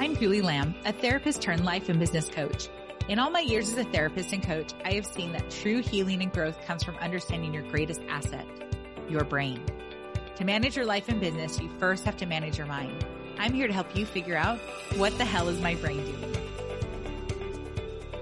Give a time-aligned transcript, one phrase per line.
[0.00, 2.68] I'm Julie Lamb, a therapist turned life and business coach.
[3.08, 6.22] In all my years as a therapist and coach, I have seen that true healing
[6.22, 8.46] and growth comes from understanding your greatest asset,
[9.08, 9.60] your brain.
[10.36, 13.04] To manage your life and business, you first have to manage your mind.
[13.40, 14.60] I'm here to help you figure out
[14.94, 16.36] what the hell is my brain doing?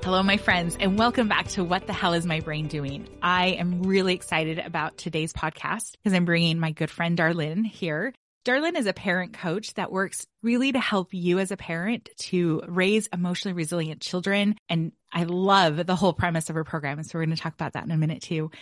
[0.02, 3.06] Hello, my friends, and welcome back to What the Hell is My Brain Doing?
[3.20, 8.14] I am really excited about today's podcast because I'm bringing my good friend Darlynn here.
[8.46, 12.62] Darlynn is a parent coach that works really to help you as a parent to
[12.68, 14.54] raise emotionally resilient children.
[14.68, 17.02] And I love the whole premise of her program.
[17.02, 18.52] So we're going to talk about that in a minute too.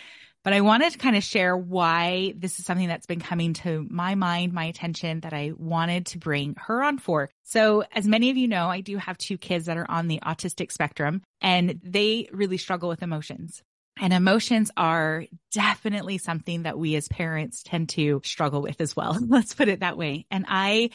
[0.43, 3.85] But I wanted to kind of share why this is something that's been coming to
[3.87, 7.29] my mind, my attention that I wanted to bring her on for.
[7.43, 10.19] So as many of you know, I do have two kids that are on the
[10.23, 13.61] autistic spectrum and they really struggle with emotions.
[13.99, 19.17] And emotions are definitely something that we as parents tend to struggle with as well.
[19.27, 20.25] Let's put it that way.
[20.29, 20.89] And I,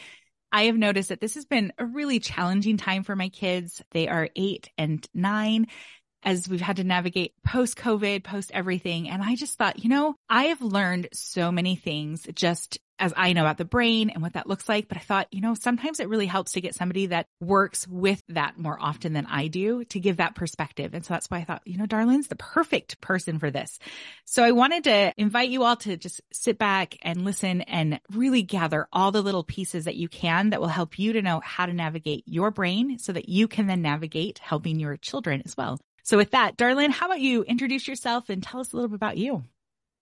[0.51, 3.81] I have noticed that this has been a really challenging time for my kids.
[3.91, 5.67] They are eight and nine
[6.23, 9.09] as we've had to navigate post COVID, post everything.
[9.09, 13.33] And I just thought, you know, I have learned so many things just as I
[13.33, 14.87] know about the brain and what that looks like.
[14.87, 18.21] But I thought, you know, sometimes it really helps to get somebody that works with
[18.29, 20.93] that more often than I do to give that perspective.
[20.93, 23.79] And so that's why I thought, you know, Darlynn's the perfect person for this.
[24.25, 28.43] So I wanted to invite you all to just sit back and listen and really
[28.43, 31.65] gather all the little pieces that you can that will help you to know how
[31.65, 35.79] to navigate your brain so that you can then navigate helping your children as well.
[36.03, 38.95] So with that, Darlynn, how about you introduce yourself and tell us a little bit
[38.95, 39.43] about you?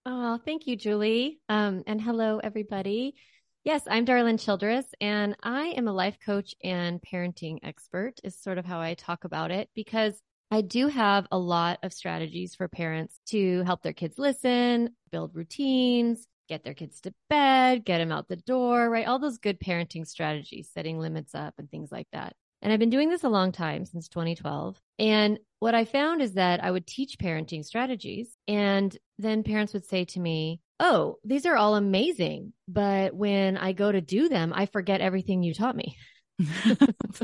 [0.06, 1.40] Oh, thank you, Julie.
[1.50, 3.16] Um, and hello, everybody.
[3.64, 8.58] Yes, I'm Darlynn Childress, and I am a life coach and parenting expert, is sort
[8.58, 12.68] of how I talk about it, because I do have a lot of strategies for
[12.68, 18.12] parents to help their kids listen, build routines, get their kids to bed, get them
[18.12, 19.06] out the door, right?
[19.06, 22.34] All those good parenting strategies, setting limits up and things like that.
[22.62, 24.82] And I've been doing this a long time since 2012.
[24.98, 29.86] And what I found is that I would teach parenting strategies and then parents would
[29.86, 32.54] say to me, Oh, these are all amazing.
[32.68, 35.98] But when I go to do them, I forget everything you taught me.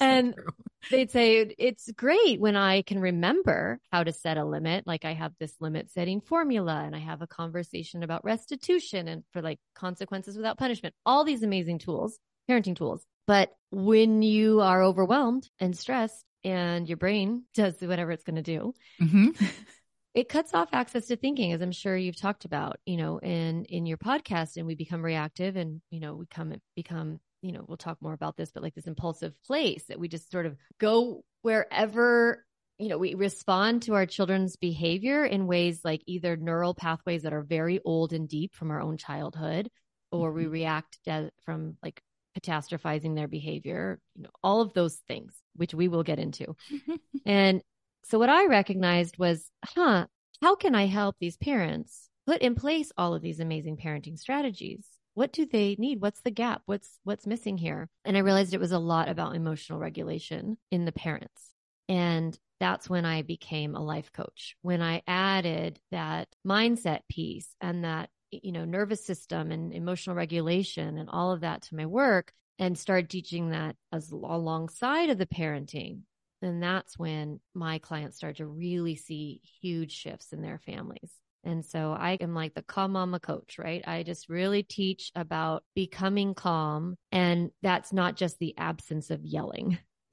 [0.00, 0.46] and true.
[0.90, 4.86] they'd say, it's great when I can remember how to set a limit.
[4.86, 9.24] Like I have this limit setting formula and I have a conversation about restitution and
[9.32, 13.04] for like consequences without punishment, all these amazing tools, parenting tools.
[13.26, 18.42] But when you are overwhelmed and stressed and your brain does whatever it's going to
[18.42, 19.44] do, mm-hmm.
[20.14, 23.64] it cuts off access to thinking, as I'm sure you've talked about, you know, in,
[23.64, 27.64] in your podcast and we become reactive and, you know, we come, become, you know,
[27.66, 30.56] we'll talk more about this, but like this impulsive place that we just sort of
[30.78, 32.44] go wherever
[32.78, 37.32] you know, we respond to our children's behavior in ways like either neural pathways that
[37.32, 39.70] are very old and deep from our own childhood,
[40.10, 40.52] or we mm-hmm.
[40.52, 40.98] react
[41.44, 42.02] from like
[42.38, 46.56] catastrophizing their behavior, you know, all of those things, which we will get into.
[47.26, 47.62] and
[48.04, 50.06] so what I recognized was, huh,
[50.42, 54.86] how can I help these parents put in place all of these amazing parenting strategies?
[55.14, 56.00] What do they need?
[56.00, 56.62] What's the gap?
[56.66, 57.88] What's what's missing here?
[58.04, 61.52] And I realized it was a lot about emotional regulation in the parents.
[61.88, 64.56] And that's when I became a life coach.
[64.62, 70.98] When I added that mindset piece and that you know, nervous system and emotional regulation
[70.98, 75.26] and all of that to my work and started teaching that as alongside of the
[75.26, 76.00] parenting.
[76.42, 81.10] And that's when my clients start to really see huge shifts in their families.
[81.42, 83.86] And so I am like the calm mama coach, right?
[83.86, 86.96] I just really teach about becoming calm.
[87.12, 89.78] And that's not just the absence of yelling,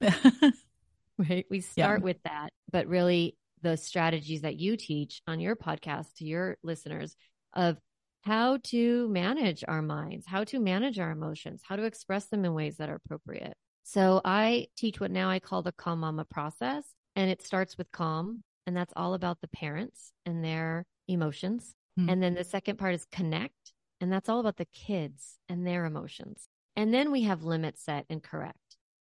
[1.18, 1.46] right?
[1.50, 2.04] We start yeah.
[2.04, 7.16] with that, but really the strategies that you teach on your podcast to your listeners
[7.54, 7.78] of
[8.22, 12.54] how to manage our minds, how to manage our emotions, how to express them in
[12.54, 13.54] ways that are appropriate.
[13.82, 16.84] So I teach what now I call the calm mama process.
[17.14, 18.42] And it starts with calm.
[18.66, 21.74] And that's all about the parents and their emotions.
[21.98, 22.08] Mm-hmm.
[22.08, 23.72] And then the second part is connect.
[24.00, 26.48] And that's all about the kids and their emotions.
[26.76, 28.56] And then we have limit set and correct.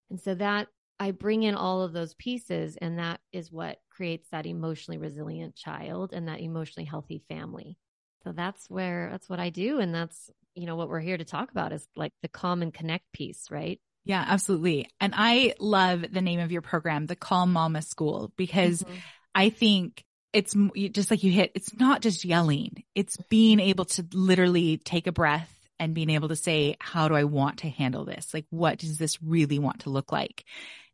[0.10, 0.68] And so that
[1.00, 5.56] I bring in all of those pieces and that is what creates that emotionally resilient
[5.56, 7.78] child and that emotionally healthy family.
[8.24, 9.80] So that's where that's what I do.
[9.80, 12.74] And that's, you know, what we're here to talk about is like the calm and
[12.74, 13.80] connect piece, right?
[14.04, 14.90] Yeah, absolutely.
[15.00, 18.96] And I love the name of your program, the Calm Mama School, because mm-hmm.
[19.36, 20.04] I think
[20.34, 20.56] it's
[20.92, 22.84] just like you hit, it's not just yelling.
[22.96, 27.16] It's being able to literally take a breath and being able to say, how do
[27.16, 28.34] I want to handle this?
[28.34, 30.46] Like, what does this really want to look like?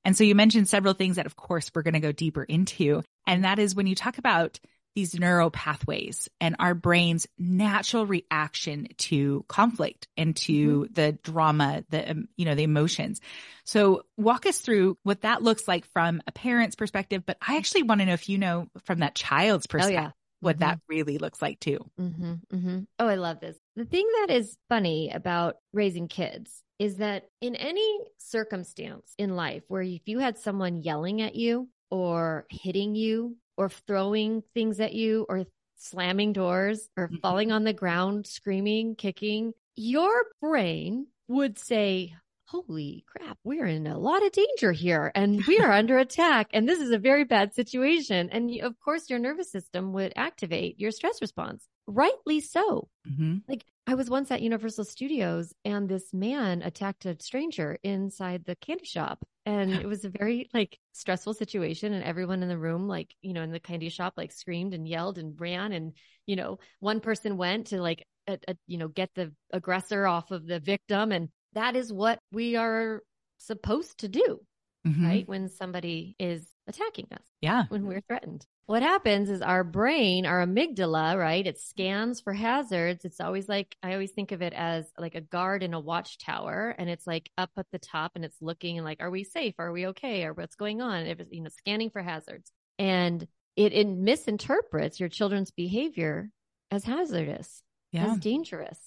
[0.03, 3.03] And so you mentioned several things that of course we're going to go deeper into.
[3.25, 4.59] And that is when you talk about
[4.97, 10.93] these neural pathways and our brain's natural reaction to conflict and to mm-hmm.
[10.93, 13.21] the drama, the, um, you know, the emotions.
[13.63, 17.21] So walk us through what that looks like from a parent's perspective.
[17.27, 19.99] But I actually want to know if you know from that child's perspective.
[19.99, 20.11] Oh, yeah.
[20.39, 20.61] What mm-hmm.
[20.61, 21.77] that really looks like too.
[22.01, 22.79] Mm-hmm, mm-hmm.
[22.97, 23.55] Oh, I love this.
[23.75, 29.61] The thing that is funny about raising kids is that in any circumstance in life
[29.67, 34.93] where if you had someone yelling at you or hitting you or throwing things at
[34.93, 35.45] you or
[35.77, 37.17] slamming doors or mm-hmm.
[37.17, 43.99] falling on the ground, screaming, kicking, your brain would say, Holy crap, we're in a
[43.99, 46.49] lot of danger here and we are under attack.
[46.53, 48.29] And this is a very bad situation.
[48.31, 52.89] And of course, your nervous system would activate your stress response rightly so.
[53.09, 53.37] Mm-hmm.
[53.47, 58.55] Like I was once at Universal Studios and this man attacked a stranger inside the
[58.57, 59.25] candy shop.
[59.45, 61.93] And it was a very like stressful situation.
[61.93, 64.85] And everyone in the room, like, you know, in the candy shop, like screamed and
[64.85, 65.71] yelled and ran.
[65.71, 65.93] And,
[66.25, 70.31] you know, one person went to like, a, a, you know, get the aggressor off
[70.31, 71.13] of the victim.
[71.13, 73.01] And that is what we are
[73.37, 74.41] supposed to do.
[74.85, 75.05] Mm-hmm.
[75.05, 75.27] Right.
[75.27, 77.23] When somebody is attacking us.
[77.39, 77.63] Yeah.
[77.69, 78.45] When we're threatened.
[78.67, 81.47] What happens is our brain, our amygdala, right?
[81.47, 83.05] It scans for hazards.
[83.05, 86.75] It's always like, I always think of it as like a guard in a watchtower
[86.77, 89.55] and it's like up at the top and it's looking and like, are we safe?
[89.57, 90.25] Are we okay?
[90.25, 91.05] Or what's going on?
[91.05, 93.25] If it's, you know, scanning for hazards and
[93.55, 96.29] it, it misinterprets your children's behavior
[96.69, 97.63] as hazardous,
[97.93, 98.11] yeah.
[98.11, 98.79] as dangerous,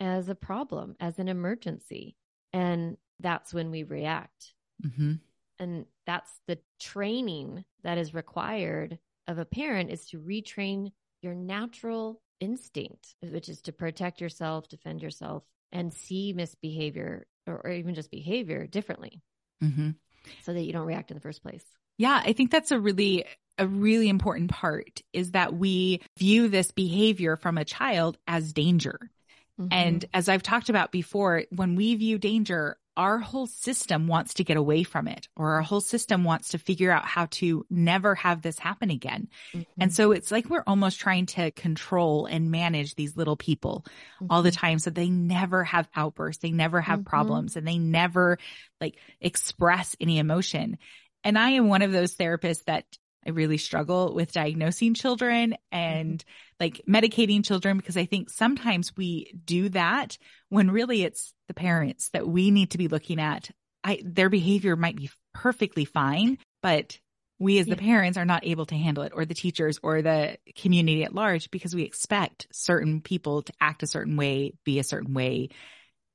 [0.00, 2.16] as a problem, as an emergency.
[2.54, 4.54] And that's when we react.
[4.82, 5.16] Mm-hmm.
[5.58, 8.98] And that's the training that is required
[9.28, 10.90] of a parent is to retrain
[11.22, 17.70] your natural instinct, which is to protect yourself, defend yourself, and see misbehavior or, or
[17.70, 19.20] even just behavior differently
[19.62, 19.90] mm-hmm.
[20.42, 21.64] so that you don't react in the first place.
[21.98, 23.24] Yeah, I think that's a really
[23.58, 29.10] a really important part is that we view this behavior from a child as danger.
[29.60, 29.68] Mm-hmm.
[29.72, 34.44] And as I've talked about before, when we view danger, our whole system wants to
[34.44, 38.16] get away from it or our whole system wants to figure out how to never
[38.16, 39.28] have this happen again.
[39.54, 39.80] Mm-hmm.
[39.80, 43.86] And so it's like we're almost trying to control and manage these little people
[44.16, 44.26] mm-hmm.
[44.30, 44.66] all the mm-hmm.
[44.66, 47.08] time so they never have outbursts, they never have mm-hmm.
[47.08, 48.36] problems and they never
[48.80, 50.76] like express any emotion.
[51.22, 52.84] And I am one of those therapists that
[53.24, 56.47] I really struggle with diagnosing children and mm-hmm.
[56.60, 60.18] Like medicating children because I think sometimes we do that
[60.48, 63.50] when really it's the parents that we need to be looking at.
[63.84, 66.98] I, their behavior might be perfectly fine, but
[67.38, 70.38] we as the parents are not able to handle it or the teachers or the
[70.56, 74.84] community at large because we expect certain people to act a certain way, be a
[74.84, 75.50] certain way.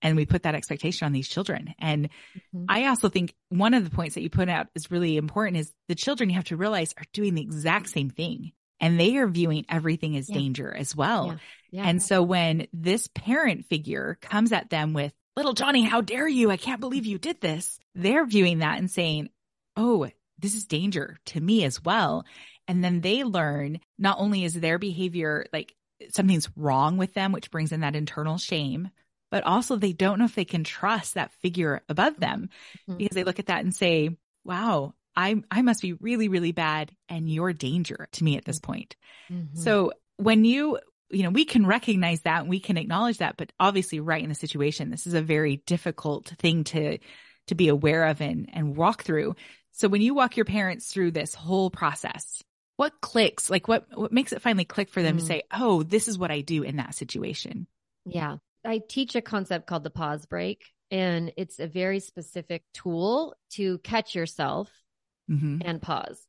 [0.01, 1.73] And we put that expectation on these children.
[1.79, 2.65] And mm-hmm.
[2.67, 5.71] I also think one of the points that you put out is really important is
[5.87, 8.51] the children you have to realize are doing the exact same thing
[8.83, 10.35] and they are viewing everything as yeah.
[10.35, 11.39] danger as well.
[11.71, 11.87] Yeah.
[11.87, 16.51] And so when this parent figure comes at them with, little Johnny, how dare you?
[16.51, 17.79] I can't believe you did this.
[17.95, 19.29] They're viewing that and saying,
[19.77, 22.25] Oh, this is danger to me as well.
[22.67, 25.73] And then they learn not only is their behavior like
[26.09, 28.89] something's wrong with them, which brings in that internal shame,
[29.31, 32.49] but also they don't know if they can trust that figure above them
[32.89, 32.97] mm-hmm.
[32.97, 34.09] because they look at that and say,
[34.43, 38.59] wow, I, I must be really, really bad and you're danger to me at this
[38.59, 38.95] point.
[39.31, 39.59] Mm-hmm.
[39.59, 40.79] So when you,
[41.09, 44.29] you know, we can recognize that and we can acknowledge that, but obviously right in
[44.29, 46.97] the situation, this is a very difficult thing to,
[47.47, 49.35] to be aware of and, and walk through.
[49.71, 52.43] So when you walk your parents through this whole process,
[52.77, 55.19] what clicks, like what, what makes it finally click for them mm.
[55.19, 57.67] to say, Oh, this is what I do in that situation?
[58.05, 58.37] Yeah.
[58.65, 63.79] I teach a concept called the pause break and it's a very specific tool to
[63.79, 64.69] catch yourself
[65.29, 65.59] mm-hmm.
[65.63, 66.25] and pause.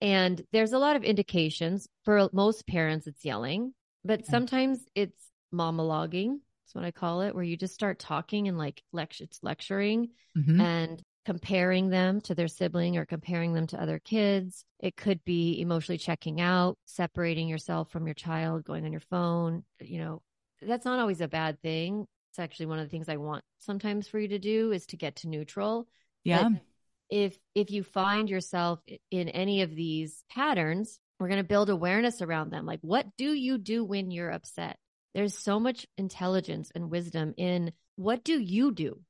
[0.00, 5.20] And there's a lot of indications for most parents, it's yelling, but sometimes it's
[5.52, 6.38] monologuing.
[6.64, 10.10] That's what I call it, where you just start talking and like lecture, it's lecturing
[10.36, 10.60] mm-hmm.
[10.60, 14.64] and comparing them to their sibling or comparing them to other kids.
[14.78, 19.64] It could be emotionally checking out, separating yourself from your child, going on your phone.
[19.80, 20.22] You know,
[20.62, 22.06] that's not always a bad thing.
[22.30, 24.96] It's actually one of the things I want sometimes for you to do is to
[24.96, 25.88] get to neutral.
[26.24, 26.44] Yeah.
[26.44, 26.62] But
[27.10, 32.22] if if you find yourself in any of these patterns we're going to build awareness
[32.22, 32.64] around them.
[32.64, 34.78] Like what do you do when you're upset?
[35.14, 39.00] There's so much intelligence and wisdom in what do you do?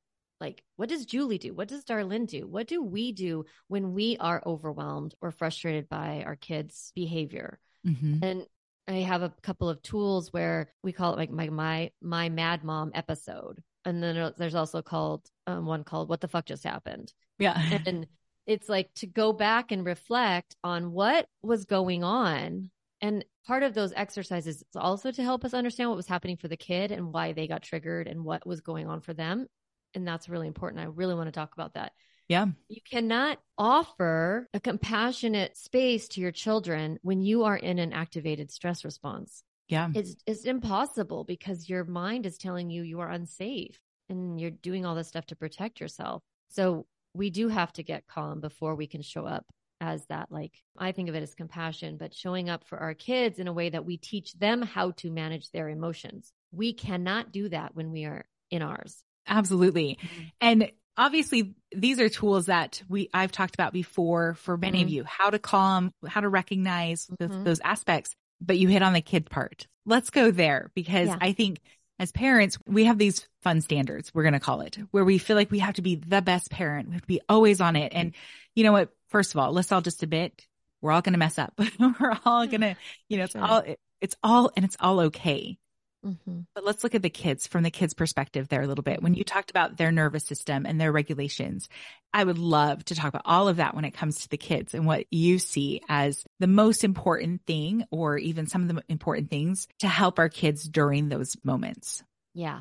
[0.40, 1.54] Like what does julie do?
[1.54, 2.48] What does darlynn do?
[2.48, 7.58] What do we do when we are overwhelmed or frustrated by our kids behavior?
[7.86, 8.22] Mm-hmm.
[8.22, 8.46] and
[8.88, 12.62] i have a couple of tools where we call it like my my my mad
[12.64, 13.62] mom episode.
[13.86, 17.80] And then there's also called um, one called what the fuck just happened yeah.
[17.86, 18.06] And
[18.46, 22.70] it's like to go back and reflect on what was going on
[23.00, 26.48] And part of those exercises is also to help us understand what was happening for
[26.48, 29.46] the kid and why they got triggered and what was going on for them.
[29.94, 30.82] And that's really important.
[30.82, 31.92] I really want to talk about that.
[32.28, 32.46] Yeah.
[32.68, 38.52] You cannot offer a compassionate space to your children when you are in an activated
[38.52, 39.42] stress response.
[39.68, 39.88] Yeah.
[39.94, 44.84] It's it's impossible because your mind is telling you you are unsafe and you're doing
[44.84, 46.22] all this stuff to protect yourself.
[46.48, 49.44] So we do have to get calm before we can show up
[49.80, 53.38] as that like I think of it as compassion, but showing up for our kids
[53.38, 56.32] in a way that we teach them how to manage their emotions.
[56.52, 59.02] We cannot do that when we are in ours.
[59.26, 59.98] Absolutely.
[60.02, 60.22] Mm-hmm.
[60.40, 64.86] And obviously these are tools that we I've talked about before for many mm-hmm.
[64.86, 67.44] of you, how to calm, how to recognize mm-hmm.
[67.44, 69.66] those aspects, but you hit on the kid part.
[69.86, 71.18] Let's go there because yeah.
[71.20, 71.60] I think
[72.00, 75.36] as parents, we have these fun standards, we're going to call it, where we feel
[75.36, 76.88] like we have to be the best parent.
[76.88, 77.92] We have to be always on it.
[77.94, 78.14] And
[78.54, 78.88] you know what?
[79.10, 80.46] First of all, let's all just admit
[80.80, 81.52] we're all going to mess up.
[81.78, 82.74] we're all going to,
[83.10, 83.44] you know, it's sure.
[83.44, 83.62] all,
[84.00, 85.58] it's all, and it's all okay.
[86.04, 86.40] Mm-hmm.
[86.54, 89.02] But let's look at the kids from the kids' perspective there a little bit.
[89.02, 91.68] When you talked about their nervous system and their regulations,
[92.12, 94.74] I would love to talk about all of that when it comes to the kids
[94.74, 99.30] and what you see as the most important thing, or even some of the important
[99.30, 102.02] things to help our kids during those moments.
[102.34, 102.60] Yeah,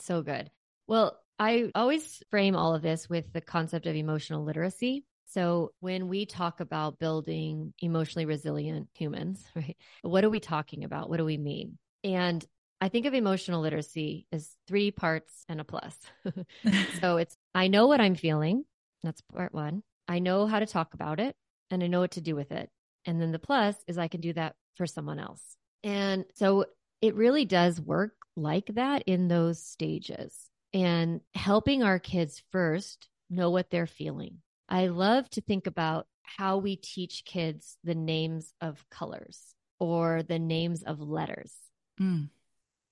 [0.00, 0.50] so good.
[0.86, 5.04] Well, I always frame all of this with the concept of emotional literacy.
[5.26, 9.76] So when we talk about building emotionally resilient humans, right?
[10.02, 11.10] What are we talking about?
[11.10, 11.78] What do we mean?
[12.02, 12.44] And
[12.80, 15.96] I think of emotional literacy as three parts and a plus.
[17.00, 18.64] so it's, I know what I'm feeling.
[19.02, 19.82] That's part one.
[20.06, 21.36] I know how to talk about it
[21.70, 22.70] and I know what to do with it.
[23.04, 25.42] And then the plus is I can do that for someone else.
[25.82, 26.66] And so
[27.00, 30.34] it really does work like that in those stages
[30.72, 34.38] and helping our kids first know what they're feeling.
[34.68, 40.38] I love to think about how we teach kids the names of colors or the
[40.38, 41.54] names of letters.
[42.00, 42.28] Mm.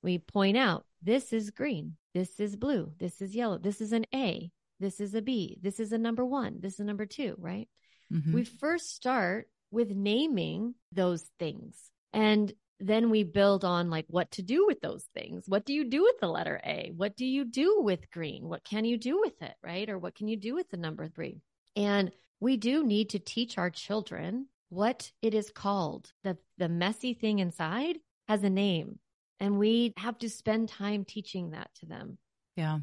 [0.06, 4.06] We point out this is green, this is blue, this is yellow, this is an
[4.14, 7.34] A, this is a B, this is a number one, this is a number two,
[7.38, 7.68] right?
[8.12, 8.32] Mm-hmm.
[8.32, 11.90] We first start with naming those things.
[12.12, 15.48] And then we build on like what to do with those things.
[15.48, 16.92] What do you do with the letter A?
[16.94, 18.48] What do you do with green?
[18.48, 19.54] What can you do with it?
[19.60, 19.90] Right.
[19.90, 21.40] Or what can you do with the number three?
[21.74, 26.12] And we do need to teach our children what it is called.
[26.22, 27.98] The, the messy thing inside
[28.28, 29.00] has a name.
[29.40, 32.18] And we have to spend time teaching that to them.
[32.56, 32.78] Yeah.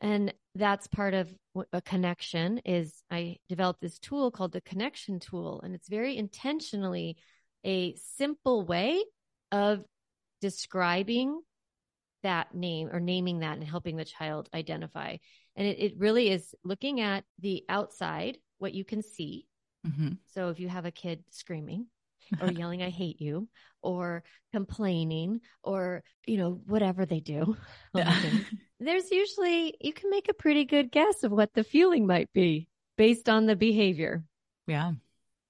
[0.00, 1.34] And that's part of
[1.72, 5.60] a connection is I developed this tool called the connection tool.
[5.62, 7.16] And it's very intentionally
[7.64, 9.02] a simple way
[9.50, 9.84] of
[10.40, 11.40] describing
[12.22, 15.16] that name or naming that and helping the child identify.
[15.56, 19.46] And it, it really is looking at the outside, what you can see.
[19.86, 20.12] Mm-hmm.
[20.34, 21.86] So if you have a kid screaming,
[22.40, 23.48] or yelling, I hate you,
[23.82, 27.56] or complaining, or, you know, whatever they do.
[28.80, 32.68] There's usually, you can make a pretty good guess of what the feeling might be
[32.96, 34.24] based on the behavior.
[34.66, 34.92] Yeah.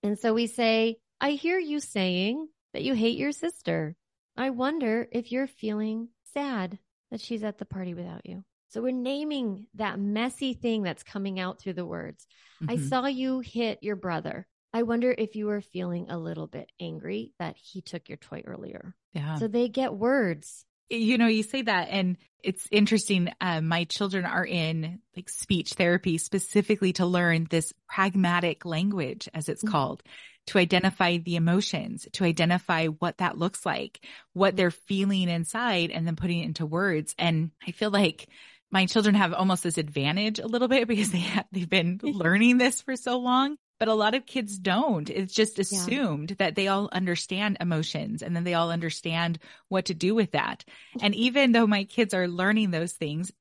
[0.02, 3.96] And so we say, I hear you saying that you hate your sister.
[4.36, 6.78] I wonder if you're feeling sad
[7.10, 8.44] that she's at the party without you.
[8.68, 12.26] So we're naming that messy thing that's coming out through the words.
[12.60, 12.70] Mm-hmm.
[12.72, 14.46] I saw you hit your brother.
[14.74, 18.42] I wonder if you were feeling a little bit angry that he took your toy
[18.44, 18.92] earlier.
[19.12, 19.36] Yeah.
[19.36, 20.66] So they get words.
[20.90, 23.32] You know, you say that and it's interesting.
[23.40, 29.48] Uh, my children are in like speech therapy specifically to learn this pragmatic language, as
[29.48, 29.70] it's mm-hmm.
[29.70, 30.02] called,
[30.48, 34.56] to identify the emotions, to identify what that looks like, what mm-hmm.
[34.56, 37.14] they're feeling inside, and then putting it into words.
[37.16, 38.28] And I feel like
[38.72, 42.58] my children have almost this advantage a little bit because they have, they've been learning
[42.58, 45.10] this for so long but a lot of kids don't.
[45.10, 46.36] It's just assumed yeah.
[46.38, 49.38] that they all understand emotions and then they all understand
[49.68, 50.64] what to do with that.
[51.00, 53.32] And even though my kids are learning those things,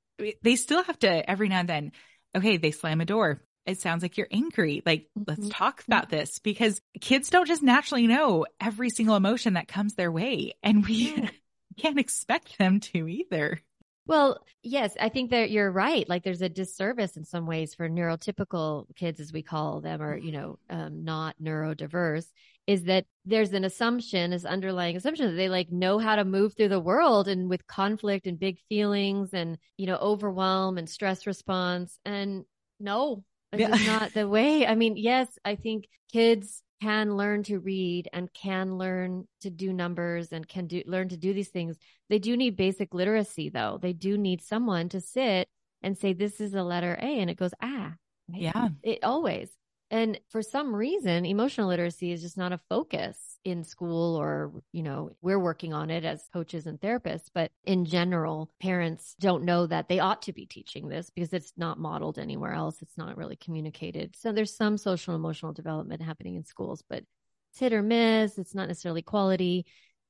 [0.42, 1.92] they still have to every now and then,
[2.36, 3.42] okay, they slam a door.
[3.66, 4.82] It sounds like you're angry.
[4.86, 5.24] Like, mm-hmm.
[5.28, 9.94] let's talk about this because kids don't just naturally know every single emotion that comes
[9.94, 10.54] their way.
[10.62, 11.30] And we
[11.78, 13.62] can't expect them to either.
[14.06, 16.08] Well, yes, I think that you're right.
[16.10, 20.18] Like there's a disservice in some ways for neurotypical kids, as we call them, or,
[20.18, 22.26] you know, um, not neurodiverse,
[22.68, 26.54] is that there's an assumption, this underlying assumption that they like know how to move
[26.56, 31.26] through the world and with conflict and big feelings and, you know, overwhelm and stress
[31.26, 31.98] response.
[32.04, 32.44] And
[32.82, 33.86] no, it's yeah.
[33.88, 34.68] not the way.
[34.68, 39.72] I mean, yes, I think kids can learn to read and can learn to do
[39.72, 41.78] numbers and can do learn to do these things.
[42.10, 43.80] They do need basic literacy though.
[43.82, 45.48] They do need someone to sit
[45.82, 47.94] and say this is a letter A and it goes ah.
[48.28, 48.70] Yeah.
[48.84, 49.50] It always.
[49.94, 54.82] And for some reason, emotional literacy is just not a focus in school or, you
[54.82, 57.30] know, we're working on it as coaches and therapists.
[57.32, 61.54] But in general, parents don't know that they ought to be teaching this because it's
[61.58, 62.82] not modeled anywhere else.
[62.82, 64.16] It's not really communicated.
[64.16, 67.04] So there's some social emotional development happening in schools, but
[67.52, 68.40] it's hit or miss.
[68.40, 69.68] It's not necessarily quality.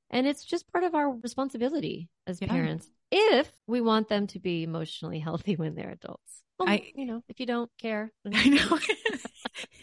[0.08, 2.48] And it's just part of our responsibility as yeah.
[2.48, 6.42] parents if we want them to be emotionally healthy when they're adults.
[6.58, 8.78] Well, I, you know, if you don't care, I know.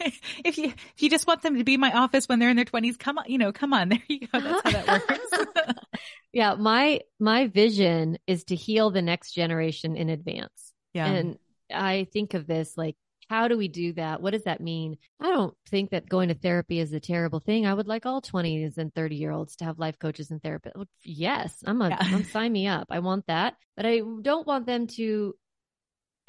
[0.44, 2.56] if you if you just want them to be in my office when they're in
[2.56, 3.88] their twenties, come on, you know, come on.
[3.92, 4.40] There you go.
[4.40, 5.74] That's how that works.
[6.32, 10.72] yeah, my my vision is to heal the next generation in advance.
[10.94, 11.38] Yeah, and
[11.70, 12.96] I think of this like
[13.28, 14.20] how do we do that?
[14.20, 14.98] What does that mean?
[15.20, 17.66] I don't think that going to therapy is a terrible thing.
[17.66, 20.86] I would like all 20s and 30 year olds to have life coaches and therapists.
[21.02, 21.98] Yes, I'm a, yeah.
[22.00, 22.88] I'm sign me up.
[22.90, 25.34] I want that, but I don't want them to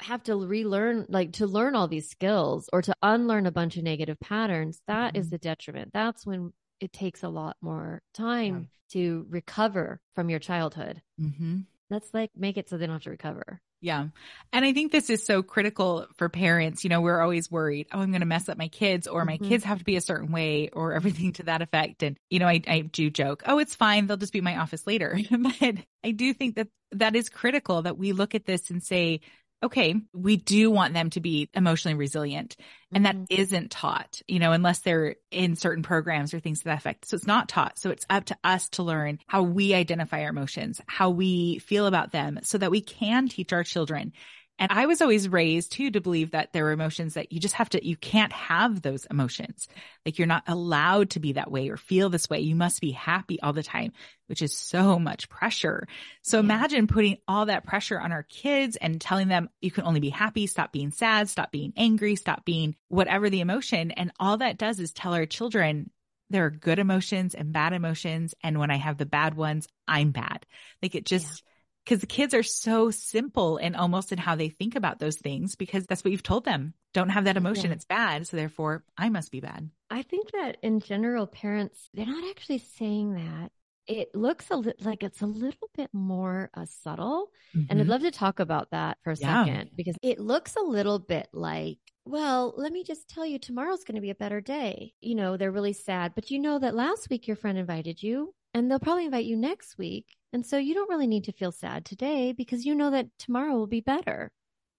[0.00, 3.84] have to relearn, like to learn all these skills or to unlearn a bunch of
[3.84, 4.80] negative patterns.
[4.86, 5.20] That mm-hmm.
[5.20, 5.90] is the detriment.
[5.92, 9.00] That's when it takes a lot more time yeah.
[9.00, 11.02] to recover from your childhood.
[11.20, 11.60] Mm-hmm.
[11.90, 13.60] Let's like make it so they don't have to recover.
[13.84, 14.06] Yeah.
[14.50, 16.84] And I think this is so critical for parents.
[16.84, 19.34] You know, we're always worried, oh, I'm going to mess up my kids or my
[19.34, 19.46] mm-hmm.
[19.46, 22.02] kids have to be a certain way or everything to that effect.
[22.02, 24.06] And, you know, I, I do joke, oh, it's fine.
[24.06, 25.18] They'll just be my office later.
[25.30, 29.20] but I do think that that is critical that we look at this and say,
[29.64, 32.56] okay, we do want them to be emotionally resilient.
[32.92, 33.40] And that mm-hmm.
[33.40, 37.06] isn't taught, you know, unless they're in certain programs or things to that effect.
[37.06, 37.78] So it's not taught.
[37.78, 41.86] So it's up to us to learn how we identify our emotions, how we feel
[41.86, 44.12] about them so that we can teach our children
[44.58, 47.56] and I was always raised too to believe that there are emotions that you just
[47.56, 49.66] have to, you can't have those emotions.
[50.06, 52.40] Like you're not allowed to be that way or feel this way.
[52.40, 53.92] You must be happy all the time,
[54.28, 55.88] which is so much pressure.
[56.22, 56.44] So yeah.
[56.44, 60.10] imagine putting all that pressure on our kids and telling them you can only be
[60.10, 63.90] happy, stop being sad, stop being angry, stop being whatever the emotion.
[63.90, 65.90] And all that does is tell our children
[66.30, 68.34] there are good emotions and bad emotions.
[68.42, 70.46] And when I have the bad ones, I'm bad.
[70.80, 71.50] Like it just, yeah
[71.84, 75.54] because the kids are so simple and almost in how they think about those things
[75.54, 76.74] because that's what you've told them.
[76.94, 77.66] Don't have that emotion.
[77.66, 77.72] Yeah.
[77.72, 78.26] It's bad.
[78.26, 79.68] So therefore I must be bad.
[79.90, 83.50] I think that in general, parents, they're not actually saying that.
[83.86, 87.30] It looks a li- like it's a little bit more uh, subtle.
[87.54, 87.66] Mm-hmm.
[87.68, 87.90] And I'd mm-hmm.
[87.90, 89.44] love to talk about that for a yeah.
[89.44, 93.84] second because it looks a little bit like well, let me just tell you, tomorrow's
[93.84, 94.92] going to be a better day.
[95.00, 98.34] You know, they're really sad, but you know that last week your friend invited you
[98.54, 100.06] and they'll probably invite you next week.
[100.32, 103.54] And so you don't really need to feel sad today because you know that tomorrow
[103.54, 104.30] will be better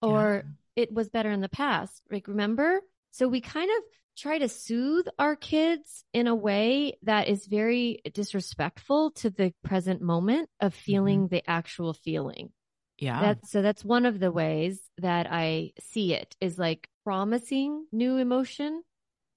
[0.02, 0.82] or yeah.
[0.82, 2.02] it was better in the past.
[2.10, 2.80] Like, remember?
[3.12, 3.82] So we kind of
[4.18, 10.00] try to soothe our kids in a way that is very disrespectful to the present
[10.00, 11.34] moment of feeling mm-hmm.
[11.34, 12.50] the actual feeling.
[12.98, 13.20] Yeah.
[13.20, 18.16] That's, so that's one of the ways that I see it is like promising new
[18.16, 18.82] emotion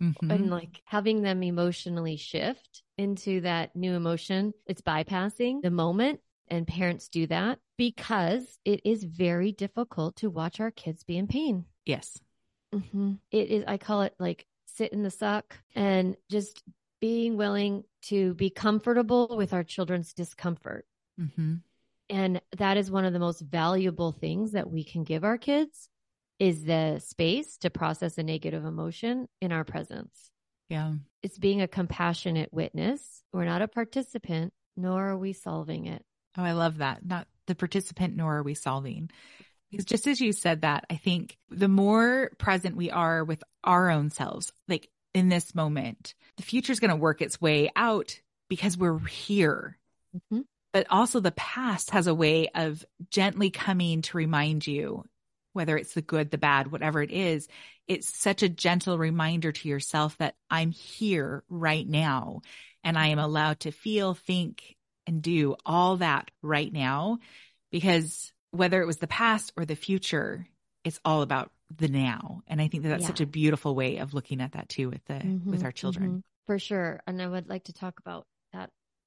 [0.02, 0.32] mm-hmm.
[0.32, 4.54] and like having them emotionally shift into that new emotion.
[4.66, 6.22] It's bypassing the moment.
[6.52, 11.28] And parents do that because it is very difficult to watch our kids be in
[11.28, 11.66] pain.
[11.86, 12.20] Yes.
[12.74, 13.14] Mm-hmm.
[13.32, 16.64] It is, I call it like sit in the suck and just
[17.00, 20.86] being willing to be comfortable with our children's discomfort.
[21.20, 21.56] Mm-hmm.
[22.10, 25.90] And that is one of the most valuable things that we can give our kids
[26.40, 30.32] is the space to process a negative emotion in our presence.
[30.70, 30.94] Yeah.
[31.22, 33.24] It's being a compassionate witness.
[33.34, 36.04] We're not a participant, nor are we solving it.
[36.38, 37.06] Oh, I love that.
[37.06, 39.10] Not the participant, nor are we solving.
[39.70, 43.90] Because just as you said that, I think the more present we are with our
[43.90, 48.20] own selves, like in this moment, the future is going to work its way out
[48.48, 49.78] because we're here.
[50.16, 50.42] Mm-hmm.
[50.72, 55.04] But also the past has a way of gently coming to remind you
[55.54, 57.48] whether it's the good, the bad, whatever it is,
[57.88, 62.42] it's such a gentle reminder to yourself that I'm here right now
[62.84, 64.76] and I am allowed to feel, think,
[65.08, 67.20] and do all that right now
[67.72, 70.48] because whether it was the past or the future,
[70.84, 72.42] it's all about the now.
[72.48, 73.08] And I think that that's yeah.
[73.08, 76.10] such a beautiful way of looking at that too with the, mm-hmm, with our children.
[76.10, 76.20] Mm-hmm.
[76.46, 77.02] For sure.
[77.06, 78.26] And I would like to talk about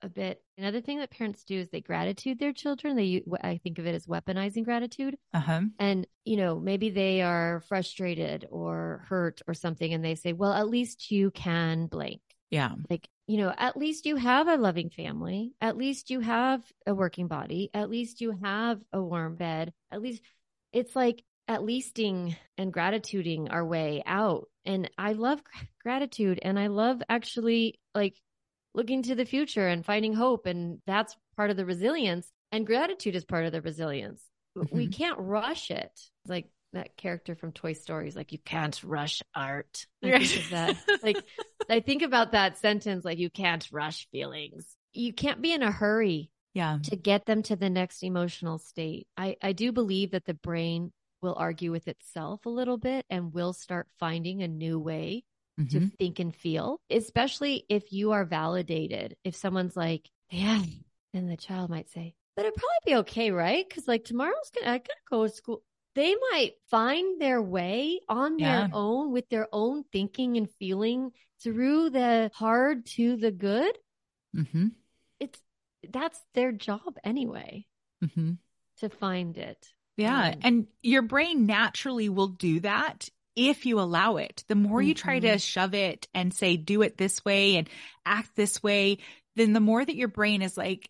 [0.02, 0.42] a bit.
[0.58, 2.96] Another thing that parents do is they gratitude their children.
[2.96, 5.16] They, I think of it as weaponizing gratitude.
[5.32, 5.62] Uh-huh.
[5.78, 10.52] And, you know, maybe they are frustrated or hurt or something and they say, well,
[10.52, 12.20] at least you can blank.
[12.50, 12.72] Yeah.
[12.90, 15.54] Like, you know, at least you have a loving family.
[15.60, 17.70] At least you have a working body.
[17.72, 19.72] At least you have a warm bed.
[19.90, 20.22] At least
[20.72, 24.48] it's like at leasting and gratituding our way out.
[24.64, 25.42] And I love
[25.82, 28.16] gratitude and I love actually like
[28.74, 30.46] looking to the future and finding hope.
[30.46, 32.30] And that's part of the resilience.
[32.50, 34.22] And gratitude is part of the resilience.
[34.56, 34.76] Mm-hmm.
[34.76, 35.90] We can't rush it.
[36.26, 39.87] Like that character from Toy Story is like, you can't rush art.
[40.04, 40.44] I Right.
[40.50, 40.76] that.
[41.02, 41.22] like,
[41.68, 44.66] I think about that sentence, like, you can't rush feelings.
[44.92, 46.78] You can't be in a hurry Yeah.
[46.85, 49.06] to get them to the next emotional state.
[49.16, 53.32] I, I do believe that the brain will argue with itself a little bit and
[53.32, 55.24] will start finding a new way
[55.70, 55.96] to Mhm.
[55.98, 59.16] think and feel, especially if you are validated.
[59.25, 60.62] If someone's like, yeah,
[61.12, 63.68] then the child might say, but it'd probably be okay, right?
[63.68, 65.62] Because like tomorrow's gonna, I gotta go to school.
[65.94, 68.61] They might find their way on Yeah.
[68.61, 73.77] their own with their own thinking and feeling through the hard to the good.
[74.35, 74.68] Mm-hmm.
[75.20, 75.38] It's
[75.88, 77.66] that's their job anyway
[78.03, 78.33] mm-hmm.
[78.79, 79.72] to find it.
[79.98, 80.29] Yeah.
[80.29, 84.45] Um, and your brain naturally will do that if you allow it.
[84.49, 85.42] The more you try to Mhm.
[85.42, 87.68] shove it and say, do it this way and
[88.05, 88.99] act this way,
[89.37, 90.88] then the more that your brain is like,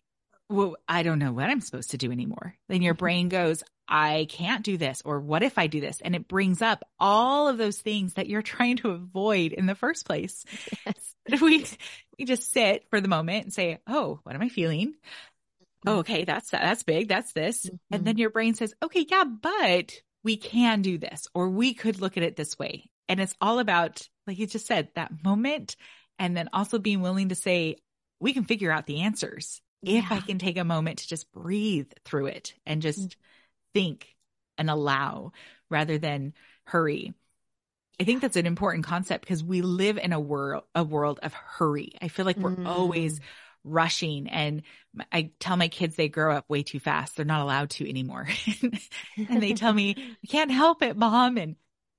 [0.49, 2.55] well, I don't know what I'm supposed to do anymore.
[2.67, 2.99] Then your Mhm.
[2.99, 5.01] brain goes, I can't do this.
[5.05, 6.01] Or what if I do this?
[6.01, 9.75] And it brings up all of those things that you're trying to avoid in the
[9.75, 10.43] first place.
[10.85, 11.15] Yes.
[11.25, 11.65] If we,
[12.19, 14.95] we just sit for the moment and say, Oh, what am I feeling?
[15.85, 16.23] Oh, okay.
[16.23, 17.07] That's, that's big.
[17.09, 17.65] That's this.
[17.65, 17.79] Mhm.
[17.91, 22.01] And then your brain says, okay, yeah, but we can do this, or we could
[22.01, 22.89] look at it this way.
[23.09, 25.75] And it's all about, like you just said, that moment.
[26.19, 27.77] And then also being willing to say,
[28.19, 31.91] we can figure out the answers if I can take a moment to just breathe
[32.05, 33.15] through it and just Mm.
[33.73, 34.15] think
[34.57, 35.33] and allow
[35.69, 36.33] rather than
[36.63, 37.13] hurry.
[37.99, 41.33] I think that's an important concept because we live in a world, a world of
[41.33, 41.91] hurry.
[42.01, 42.67] I feel like we're Mm.
[42.67, 43.19] always
[43.63, 44.63] rushing and
[45.11, 47.15] I tell my kids they grow up way too fast.
[47.15, 48.27] They're not allowed to anymore.
[49.17, 51.37] and they tell me, I can't help it, mom.
[51.37, 51.55] And,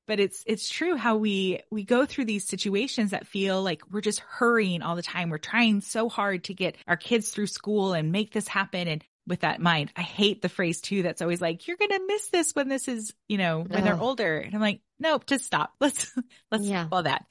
[0.06, 4.00] but it's, it's true how we, we go through these situations that feel like we're
[4.00, 5.30] just hurrying all the time.
[5.30, 8.86] We're trying so hard to get our kids through school and make this happen.
[8.86, 12.06] And with that mind, I hate the phrase too that's always like, you're going to
[12.06, 14.36] miss this when this is, you know, when they're older.
[14.36, 15.72] And I'm like, nope, just stop.
[15.80, 16.12] Let's,
[16.50, 16.86] let's Yeah.
[16.88, 17.24] follow that.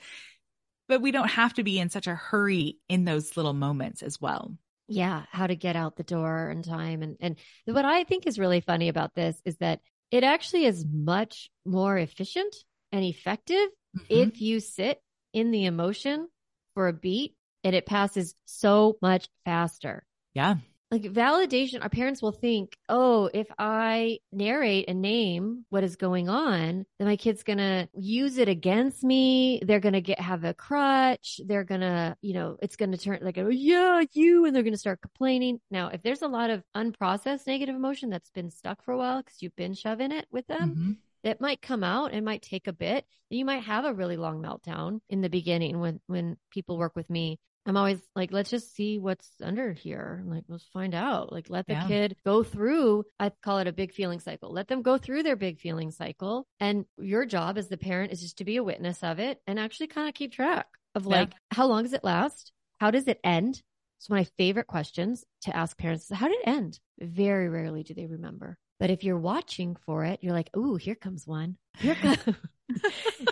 [0.93, 4.21] But we don't have to be in such a hurry in those little moments as
[4.21, 4.55] well.
[4.87, 7.01] yeah, how to get out the door in time.
[7.01, 9.79] And, and what I think is really funny about this is that
[10.11, 12.53] it actually is much more efficient
[12.91, 14.05] and effective Mhm.
[14.09, 15.01] if you sit
[15.33, 16.27] in the emotion
[16.75, 20.05] for a beat and it passes so much faster.
[20.35, 20.57] yeah.
[20.93, 26.29] Like validation, our parents will think, oh, if I narrate and name what is going
[26.29, 29.59] on, then my kid's gonna use it against me.
[29.65, 31.41] They're gonna get have a crutch.
[31.43, 35.01] They're gonna, you know, it's gonna turn like, oh yeah, you, and they're gonna start
[35.01, 35.59] complaining.
[35.71, 39.17] Now, if there's a lot of unprocessed negative emotion that's been stuck for a while
[39.23, 40.97] because you've been shoving it with them, Mhm.
[41.23, 42.13] it might come out.
[42.13, 43.07] It might take a bit.
[43.31, 47.09] You might have a really long meltdown in the beginning when when people work with
[47.09, 47.39] me.
[47.65, 50.21] I'm always like, let's just see what's under here.
[50.25, 51.31] Like, let's find out.
[51.31, 51.87] Like, let the Yeah.
[51.87, 53.05] kid go through.
[53.19, 54.51] I call it a big feeling cycle.
[54.51, 56.45] Let them go through their big feeling cycle.
[56.59, 59.57] And your job as the parent is just to be a witness of it and
[59.59, 61.11] actually kind of keep track of Yeah.
[61.11, 62.51] like, how long does it last?
[62.79, 63.61] How does it end?
[64.03, 66.11] Of my favorite questions to ask parents.
[66.11, 66.77] is, How did it end?
[66.99, 68.57] Very rarely do they remember.
[68.83, 71.55] But if you're watching for it, you're like, "Ooh, here comes one.
[71.79, 72.17] Here comes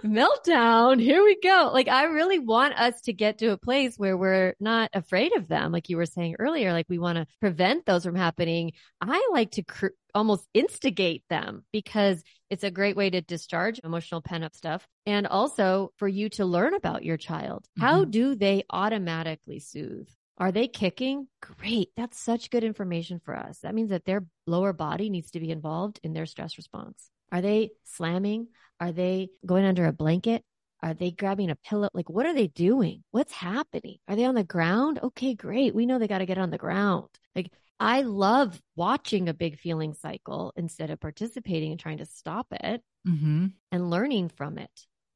[0.02, 1.02] meltdown.
[1.02, 4.56] Here we go." Like I really want us to get to a place where we're
[4.62, 6.72] not afraid of them, like you were saying earlier.
[6.72, 8.72] Like we want to prevent those from happening.
[9.02, 14.22] I like to cr- almost instigate them because it's a great way to discharge emotional
[14.22, 17.68] pent up stuff, and also for you to learn about your child.
[17.78, 18.12] How mm-hmm.
[18.12, 20.08] do they automatically soothe?
[20.42, 21.28] Are they kicking?
[21.60, 21.90] Great.
[21.96, 23.60] That's such good information for us.
[23.60, 27.12] That means that their lower body needs to be involved in their stress response.
[27.32, 28.48] Are they slamming?
[28.80, 30.44] Are they going under a blanket?
[30.82, 31.90] Are they grabbing a pillow?
[31.94, 33.04] Like, what are they doing?
[33.12, 33.98] What's happening?
[34.08, 35.00] Are they on the ground?
[35.04, 35.76] Okay, great.
[35.76, 37.10] We know they got to get on the ground.
[37.36, 42.48] Like, I love watching a big feeling cycle instead of participating and trying to stop
[42.52, 43.48] it Mm-hmm.
[43.72, 44.70] and learning from it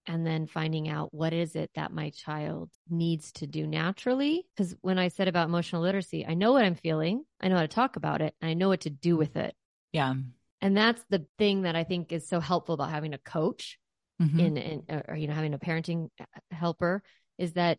[0.08, 4.46] and then finding out what is it that my child needs to do naturally.
[4.56, 7.24] Because when i said about emotional literacy i know what i'm feeling.
[7.42, 8.34] I know how to talk about it.
[8.42, 9.56] And i know what to do with it.
[9.92, 10.14] Yeah.
[10.62, 13.78] and that's the thing that i think is so helpful about having a coach
[14.22, 14.40] Mhm.
[14.40, 16.10] in, in or you know having a parenting
[16.50, 17.04] helper
[17.38, 17.78] is that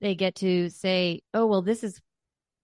[0.00, 2.00] they get to say oh well this is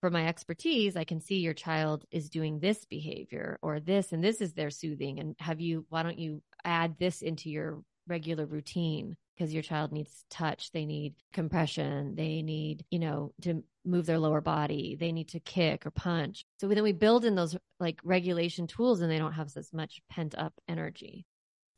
[0.01, 0.97] for my expertise.
[0.97, 4.71] I can see your child is doing this behavior or this and this is their
[4.71, 5.21] soothing.
[5.21, 9.93] And have you why don't you add this into your regular routine because your child
[9.93, 15.13] needs touch they need compression they need you know to move their lower body they
[15.13, 19.11] need to kick or punch so then we build in those like regulation tools and
[19.11, 21.27] they don't have as much pent up energy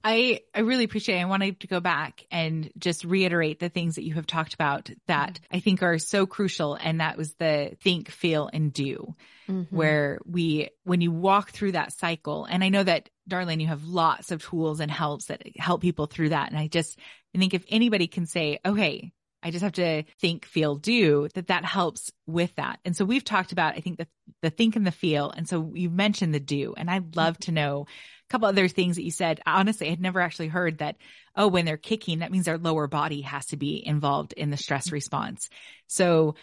[0.04, 1.22] I, I really appreciate it.
[1.22, 4.90] I wanted to go back and just reiterate the things that you have talked about
[5.06, 6.74] that I think are so crucial.
[6.74, 9.14] And that was the think, feel, and do,
[9.48, 9.68] Mhm.
[9.70, 13.84] where we, when you walk through that cycle, and I know that Darlynn, you have
[13.84, 16.50] lots of tools and helps that help people through that.
[16.50, 16.98] And I just
[17.34, 21.48] I think if anybody can say, okay, I just have to think, feel, do that
[21.48, 22.78] that helps with that.
[22.84, 24.06] And so we've talked about, I think the,
[24.40, 25.30] the think and the feel.
[25.30, 27.18] And so you mentioned the do, and I'd mm-hmm.
[27.18, 29.40] love to know a couple other things that you said.
[29.44, 30.96] Honestly, I had never actually heard that,
[31.34, 34.56] oh, when they're kicking, that means their lower body has to be involved in the
[34.56, 34.94] stress mm-hmm.
[34.94, 35.48] response.
[35.88, 36.36] So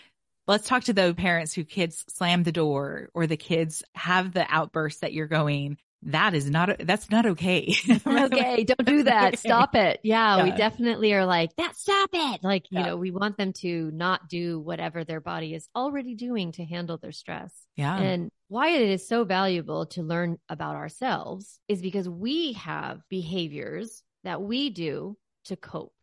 [0.45, 4.45] let's talk to the parents who kids slam the door or the kids have the
[4.49, 7.75] outburst that you're going, that is not that's not okay.
[8.07, 9.37] okay, don't do that.
[9.37, 9.99] Stop it.
[10.03, 11.75] Yeah, yeah, we definitely are like that.
[11.75, 12.43] Stop it.
[12.43, 16.53] Like you know, we want them to not do whatever their body is already doing
[16.53, 17.53] to handle their stress.
[17.75, 23.01] Yeah, and why it is so valuable to learn about ourselves is because we have
[23.09, 25.93] behaviors that we do to cope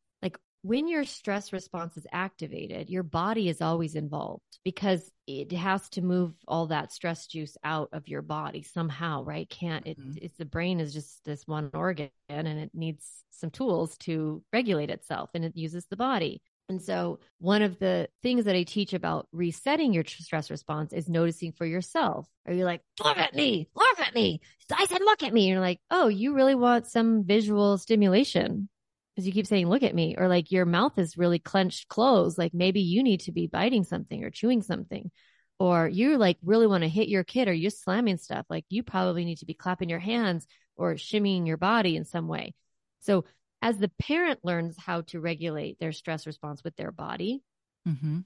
[0.67, 6.03] when your stress response is activated, your body is always involved because it has to
[6.03, 9.49] move all that stress juice out of your body somehow, right?
[9.49, 10.01] Can't it?
[10.01, 10.19] Mm-hmm.
[10.23, 14.91] It's the brain is just this one organ and it needs some tools to regulate
[14.91, 16.43] itself and it uses the body.
[16.69, 21.09] And so, one of the things that I teach about resetting your stress response is
[21.09, 22.27] noticing for yourself.
[22.45, 24.41] Are you like, look at me, look at me?
[24.77, 25.43] I said, look at me.
[25.43, 28.69] And you're like, oh, you really want some visual stimulation
[29.17, 32.37] because you keep saying, look at me, or like your mouth is really clenched closed.
[32.37, 35.11] Like maybe you need to be biting something or chewing something,
[35.59, 38.45] or you like really want to hit your kid or you're slamming stuff.
[38.51, 42.29] Like you probably need to be clapping your hands or shimmying your body in some
[42.29, 42.55] way.
[43.01, 43.25] So
[43.63, 47.43] as the parent learns how to regulate their stress response with their body,
[47.89, 48.19] mm-hmm.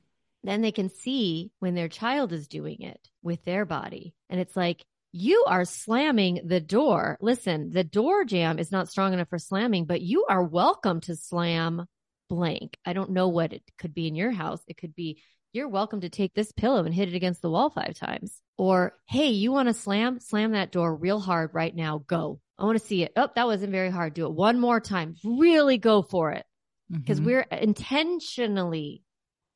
[0.42, 4.12] then they can see when their child is doing it with their body.
[4.28, 7.18] And it's like, you are slamming the door.
[7.20, 11.16] Listen, the door jamb is not strong enough for slamming, but you are welcome to
[11.16, 11.86] slam
[12.28, 12.76] blank.
[12.84, 14.60] I don't know what it could be in your house.
[14.68, 17.70] It could be you're welcome to take this pillow and hit it against the wall
[17.70, 18.40] five times.
[18.56, 20.20] Or, hey, you want to slam?
[20.20, 22.04] Slam that door real hard right now.
[22.06, 22.40] Go.
[22.56, 23.12] I want to see it.
[23.16, 24.14] Oh, that wasn't very hard.
[24.14, 25.16] Do it one more time.
[25.24, 26.44] Really go for it.
[26.88, 27.26] Because mm-hmm.
[27.26, 29.02] we're intentionally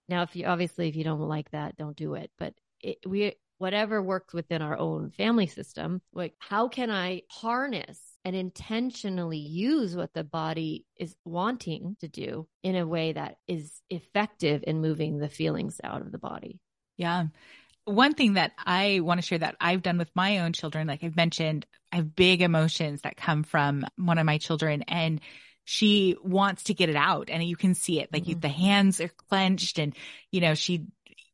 [0.08, 2.30] now, if you obviously, if you don't like that, don't do it.
[2.38, 8.00] But it, we whatever works within our own family system, like how can I harness
[8.24, 13.80] and intentionally use what the body is wanting to do in a way that is
[13.90, 16.60] effective in moving the feelings out of the body?
[16.96, 17.26] Yeah.
[17.84, 21.04] One thing that I want to share that I've done with my own children, like
[21.04, 25.20] I've mentioned, I have big emotions that come from one of my children and
[25.64, 28.32] she wants to get it out and you can see it like mm-hmm.
[28.32, 29.94] you, the hands are clenched and
[30.30, 30.86] you know she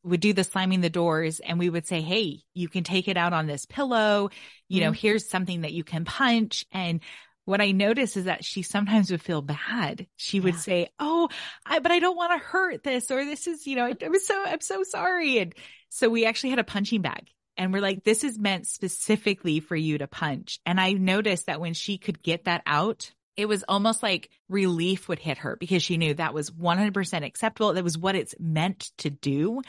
[0.03, 3.17] would do the slamming the doors and we would say, Hey, you can take it
[3.17, 4.29] out on this pillow.
[4.67, 4.87] You mm-hmm.
[4.87, 6.65] know, here's something that you can punch.
[6.71, 7.01] And
[7.45, 10.07] what I noticed is that she sometimes would feel bad.
[10.15, 11.29] She would say, Oh,
[11.65, 14.19] I, but I don't want to hurt this or this is, you know, I, I'm
[14.19, 15.39] so, I'm so sorry.
[15.39, 15.53] And
[15.89, 19.75] so we actually had a punching bag and we're like, this is meant specifically for
[19.75, 20.59] you to punch.
[20.65, 23.11] And I noticed that when she could get that out,
[23.41, 27.73] it was almost like relief would hit her because she knew that was 100% acceptable.
[27.73, 29.61] That was what it's meant to do.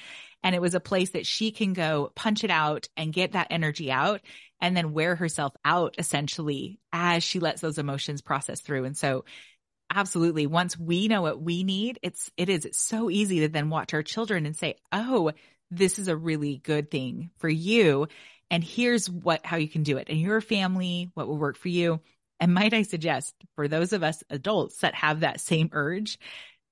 [0.43, 3.47] And it was a place that she can go punch it out and get that
[3.49, 4.21] energy out
[4.61, 8.85] and then wear herself out essentially as she lets those emotions process through.
[8.85, 9.25] And so
[9.89, 13.95] absolutely once we know what we need, it's, it is so easy to then watch
[13.95, 15.33] our children and say, Oh,
[15.71, 18.07] this is a really good thing for you.
[18.51, 21.69] And here's what, how you can do it in your family, what will work for
[21.69, 22.03] you.
[22.43, 26.19] And might I suggest for those of us adults that have that same urge,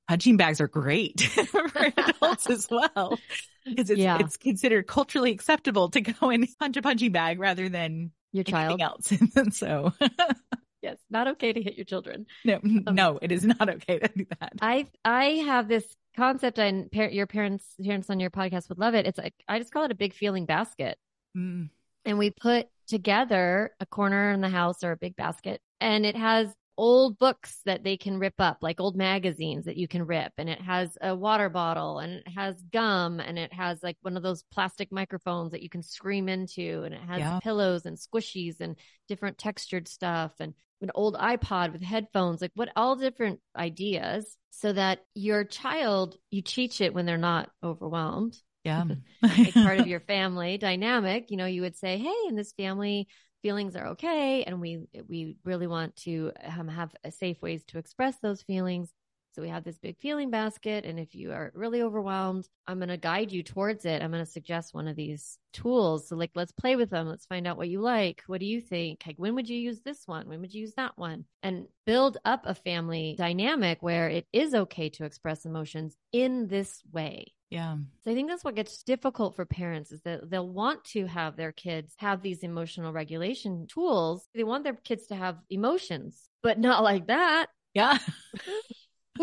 [0.09, 3.17] punching bags are great for adults as well.
[3.65, 4.19] Because it's, yeah.
[4.19, 8.81] it's considered culturally acceptable to go and punch a punching bag rather than your child
[8.81, 9.13] else.
[9.53, 9.93] so
[10.83, 12.27] yes, not okay to hit your children.
[12.45, 14.55] No, um, no, it is not okay to do that.
[14.61, 15.85] I I have this
[16.17, 19.07] concept, and par- your parents parents on your podcast would love it.
[19.07, 20.99] It's like I just call it a big feeling basket,
[21.37, 21.69] mm.
[22.05, 26.17] And we put together a corner in the house or a big basket and it
[26.17, 30.33] has old books that they can rip up, like old magazines that you can rip.
[30.39, 34.17] And it has a water bottle and it has gum and it has like one
[34.17, 36.83] of those plastic microphones that you can scream into.
[36.85, 37.39] And it has yeah.
[37.43, 38.77] pillows and squishies and
[39.09, 44.73] different textured stuff and an old iPod with headphones, like what all different ideas so
[44.73, 48.85] that your child, you teach it when they're not overwhelmed yeah.
[49.23, 53.09] like part of your family dynamic, you know, you would say, Hey, in this family,
[53.43, 54.45] feelings are okay.
[54.45, 58.93] And we, we really want to um, have safe ways to express those feelings.
[59.33, 60.85] So we have this big feeling basket.
[60.85, 64.03] And if you are really overwhelmed, I'm going to guide you towards it.
[64.03, 66.09] I'm going to suggest one of these tools.
[66.09, 67.09] So like, let's play with them.
[67.09, 68.23] Let's find out what you like.
[68.27, 69.03] What do you think?
[69.07, 70.29] Like, when would you use this one?
[70.29, 71.25] When would you use that one?
[71.43, 76.83] And build up a family dynamic where it is okay to express emotions in this
[76.93, 77.77] way Yeah.
[78.05, 81.37] So I think that's what gets difficult for parents is that they'll want to have
[81.37, 84.29] their kids have these emotional regulation tools.
[84.35, 87.47] They want their kids to have emotions, but not like that.
[87.75, 87.99] Yeah.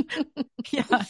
[0.72, 1.04] yeah.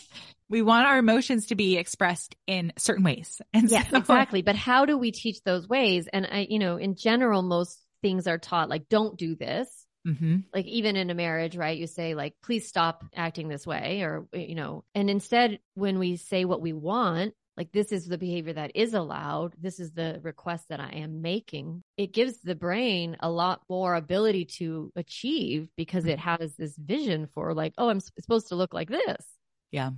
[0.49, 3.41] We want our emotions to be expressed in certain ways.
[3.53, 4.41] And yes, so- exactly.
[4.41, 6.07] But how do we teach those ways?
[6.11, 9.67] And I, you know, in general, most things are taught like, don't do this.
[10.07, 10.37] Mm-hmm.
[10.53, 11.77] Like even in a marriage, right?
[11.77, 16.15] You say like, please stop acting this way or, you know, and instead when we
[16.15, 19.55] say what we want, like this is the behavior that is allowed.
[19.59, 21.83] This is the request that i am making.
[21.97, 26.43] It gives the brain a lot more ability to achieve because it mm-hmm.
[26.43, 29.25] has this vision for like oh i'm supposed to look like this.
[29.71, 29.91] Yeah.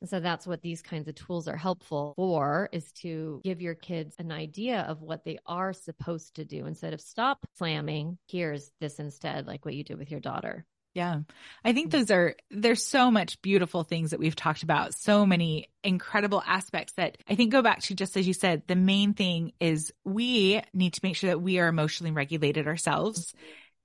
[0.00, 3.74] And so that's what these kinds of tools are helpful for is to give your
[3.74, 8.16] kids an idea of what they are supposed to do instead of stop slamming.
[8.26, 11.20] Here's this instead like what you did with your daughter yeah.
[11.64, 11.98] I think hmm.
[11.98, 16.94] those are, there's so much beautiful things that we've talked about, so many incredible aspects
[16.94, 20.60] that I think go back to just as you said, the main thing is we
[20.72, 23.32] need to make sure that we are emotionally regulated ourselves.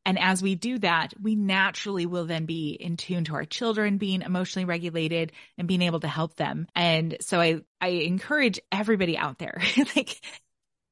[0.08, 3.98] And as we do that, we naturally will then be in tune to our children
[3.98, 6.68] being emotionally regulated and being able to help them.
[6.76, 9.60] And so I, I encourage everybody out there,
[9.96, 10.22] like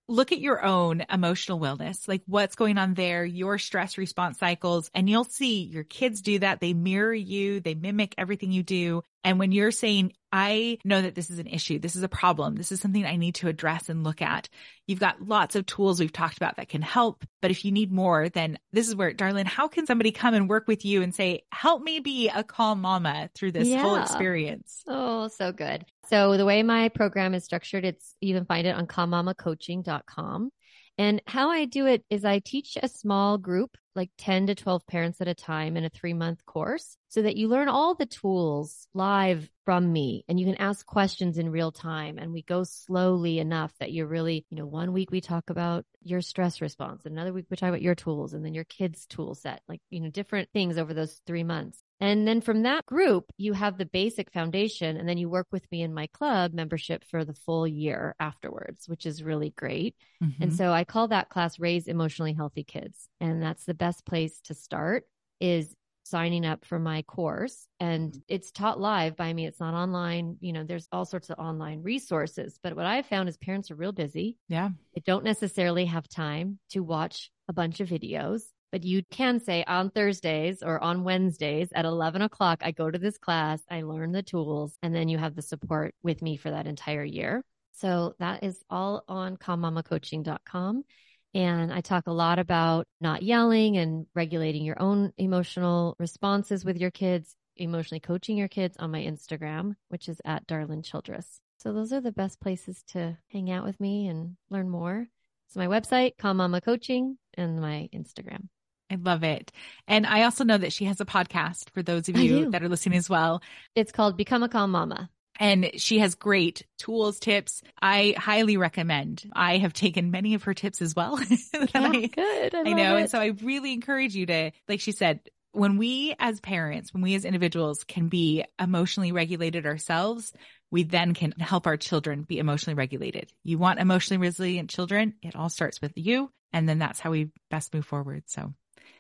[0.08, 4.90] look at your own emotional wellness, like what's going on there, your stress response cycles,
[4.94, 6.60] and you'll see your kids do that.
[6.60, 9.04] They mirror you, they mimic everything you do.
[9.24, 12.56] And when you're saying, I know that this is an issue, this is a problem,
[12.56, 14.50] this is something I need to address and look at,
[14.88, 17.24] you've got lots of tools we've talked about that can help.
[17.40, 20.50] But if you need more, then this is where, Darlynn, how can somebody come and
[20.50, 23.84] work with you and say, help me be a calm mama through this yeah.
[23.84, 24.82] whole experience?
[24.88, 25.86] Oh, so good.
[26.10, 30.50] So the way my program is structured, it's you can find it on calmmamacoaching.com.
[30.98, 34.86] And how I do it is I teach a small group, like 10 to 12
[34.86, 38.06] parents at a time in a three month course so that you learn all the
[38.06, 42.18] tools live from me and you can ask questions in real time.
[42.18, 45.86] And we go slowly enough that you're really, you know, one week we talk about
[46.02, 49.36] your stress response, another week we talk about your tools and then your kids' tool
[49.36, 51.82] set, like, you know, different things over those three months.
[52.00, 55.70] And then from that group, you have the basic foundation and then you work with
[55.72, 59.96] me in my club membership for the full year afterwards, which is really great.
[60.22, 60.44] Mm-hmm.
[60.44, 63.08] And so I call that class Raise Emotionally Healthy Kids.
[63.22, 65.06] And that's the best place to start
[65.40, 68.20] is signing up for my course and mm-hmm.
[68.28, 69.46] it's taught live by me.
[69.46, 70.38] It's not online.
[70.42, 73.76] You know, there's all sorts of online resources, but what I've found is parents are
[73.76, 74.38] real busy.
[74.48, 74.70] Yeah.
[74.96, 79.64] They don't necessarily have time to watch a bunch of videos but you can say
[79.68, 84.14] on Thursdays or on Wednesdays at 11 o'clock, I go to this class, I learn
[84.14, 87.44] the tools, and then you have the support with me for that entire year.
[87.74, 90.86] So that is all on calmmamacoaching.com.
[91.34, 96.78] And I talk a lot about not yelling and regulating your own emotional responses with
[96.78, 101.40] your kids, emotionally coaching your kids on my Instagram, which is at Darlynn Childress.
[101.58, 105.08] So those are the best places to hang out with me and learn more.
[105.48, 108.50] So my website, Calm Mama Coaching, and my Instagram.
[108.92, 109.52] I love it.
[109.88, 112.70] And I also know that she has a podcast for those of you that are
[112.70, 113.42] listening as well.
[113.76, 115.10] It's called Become a Calm Mama.
[115.40, 117.62] And she has great tools, tips.
[117.82, 119.30] I highly recommend.
[119.34, 121.20] I have taken many of her tips as well.
[121.30, 121.38] yeah,
[121.76, 122.56] oh, I, good.
[122.56, 122.98] I, I know.
[122.98, 123.02] It.
[123.02, 125.22] And so I really encourage you to, like she said,
[125.54, 130.34] when we as parents, when we as individuals can be emotionally regulated ourselves,
[130.72, 133.32] we then can help our children be emotionally regulated.
[133.44, 136.32] You want emotionally resilient children, it all starts with you.
[136.52, 138.24] And then that's how we best move forward.
[138.28, 138.54] So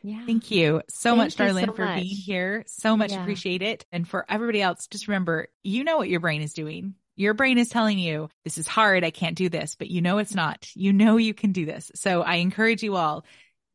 [0.03, 0.25] yeah.
[0.25, 2.01] Thank you so Thank much, Darlynn, so for much.
[2.01, 2.65] being here.
[2.67, 3.21] So much yeah.
[3.21, 3.85] appreciate it.
[3.91, 6.95] And for everybody else, just remember, you know what your brain is doing.
[7.15, 9.05] Your brain is telling you this is hard.
[9.05, 10.67] I can't do this, but you know it's not.
[10.75, 11.89] You know you can do this.
[11.95, 13.23] So I encourage you all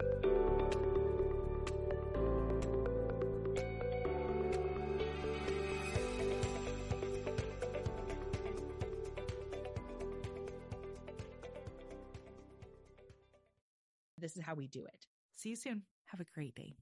[14.23, 15.05] This is how we do it.
[15.35, 15.83] See you soon.
[16.05, 16.77] Have a great day.